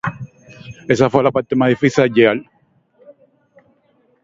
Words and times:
Esa 0.87 1.11
fue 1.11 1.21
la 1.21 1.29
parte 1.31 1.55
más 1.55 1.69
difícil 1.69 2.03
a 2.03 2.07
llegar. 2.07 2.41